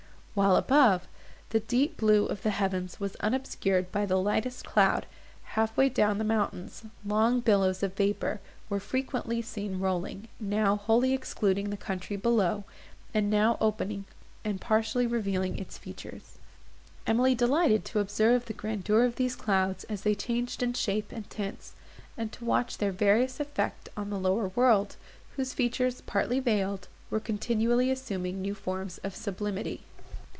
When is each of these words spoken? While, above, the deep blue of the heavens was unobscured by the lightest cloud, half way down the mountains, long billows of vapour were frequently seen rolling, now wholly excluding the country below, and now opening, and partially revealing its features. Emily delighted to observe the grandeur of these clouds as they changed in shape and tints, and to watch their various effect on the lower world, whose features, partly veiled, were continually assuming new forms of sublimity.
While, 0.33 0.55
above, 0.55 1.09
the 1.49 1.59
deep 1.59 1.97
blue 1.97 2.25
of 2.25 2.41
the 2.41 2.51
heavens 2.51 3.01
was 3.01 3.17
unobscured 3.17 3.91
by 3.91 4.05
the 4.05 4.15
lightest 4.15 4.63
cloud, 4.63 5.05
half 5.43 5.75
way 5.75 5.89
down 5.89 6.19
the 6.19 6.23
mountains, 6.23 6.85
long 7.05 7.41
billows 7.41 7.83
of 7.83 7.95
vapour 7.97 8.39
were 8.69 8.79
frequently 8.79 9.41
seen 9.41 9.79
rolling, 9.81 10.29
now 10.39 10.77
wholly 10.77 11.13
excluding 11.13 11.69
the 11.69 11.75
country 11.75 12.15
below, 12.15 12.63
and 13.13 13.29
now 13.29 13.57
opening, 13.59 14.05
and 14.45 14.61
partially 14.61 15.05
revealing 15.05 15.59
its 15.59 15.77
features. 15.77 16.37
Emily 17.05 17.35
delighted 17.35 17.83
to 17.83 17.99
observe 17.99 18.45
the 18.45 18.53
grandeur 18.53 19.03
of 19.03 19.17
these 19.17 19.35
clouds 19.35 19.83
as 19.89 20.03
they 20.03 20.15
changed 20.15 20.63
in 20.63 20.71
shape 20.71 21.11
and 21.11 21.29
tints, 21.29 21.73
and 22.17 22.31
to 22.31 22.45
watch 22.45 22.77
their 22.77 22.93
various 22.93 23.41
effect 23.41 23.89
on 23.97 24.09
the 24.09 24.17
lower 24.17 24.47
world, 24.55 24.95
whose 25.35 25.51
features, 25.53 25.99
partly 25.99 26.39
veiled, 26.39 26.87
were 27.09 27.19
continually 27.19 27.91
assuming 27.91 28.41
new 28.41 28.55
forms 28.55 28.97
of 28.99 29.13
sublimity. 29.13 29.81